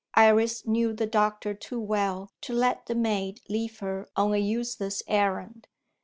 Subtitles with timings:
[0.15, 5.03] Iris knew the doctor too well to let the maid leave her on a useless
[5.07, 5.67] errand.